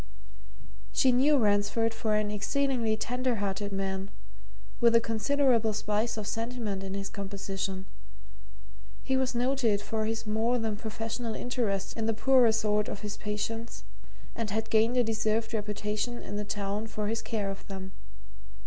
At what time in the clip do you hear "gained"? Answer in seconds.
14.71-14.97